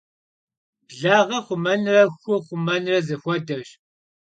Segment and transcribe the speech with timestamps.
[0.87, 3.69] Blağe xhumenre xu xhumenre zexuedeş.